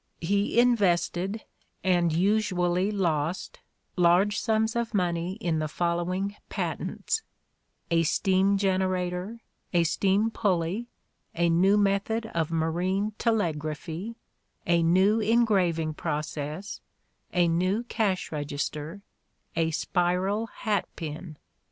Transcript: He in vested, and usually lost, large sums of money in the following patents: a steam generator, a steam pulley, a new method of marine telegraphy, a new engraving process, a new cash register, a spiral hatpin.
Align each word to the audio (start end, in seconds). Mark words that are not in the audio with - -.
He 0.21 0.57
in 0.59 0.75
vested, 0.75 1.43
and 1.83 2.11
usually 2.11 2.89
lost, 2.89 3.59
large 3.95 4.39
sums 4.39 4.75
of 4.75 4.95
money 4.95 5.33
in 5.33 5.59
the 5.59 5.67
following 5.67 6.35
patents: 6.49 7.21
a 7.91 8.01
steam 8.01 8.57
generator, 8.57 9.41
a 9.73 9.83
steam 9.83 10.31
pulley, 10.31 10.87
a 11.35 11.49
new 11.51 11.77
method 11.77 12.25
of 12.33 12.49
marine 12.49 13.11
telegraphy, 13.19 14.15
a 14.65 14.81
new 14.81 15.19
engraving 15.19 15.93
process, 15.93 16.81
a 17.31 17.47
new 17.47 17.83
cash 17.83 18.31
register, 18.31 19.03
a 19.55 19.69
spiral 19.69 20.47
hatpin. 20.63 21.35